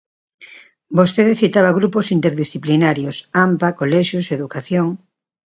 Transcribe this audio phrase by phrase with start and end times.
[0.97, 3.15] Vostede citaba grupos interdisciplinarios:
[3.45, 4.87] anpa, colexios, educación.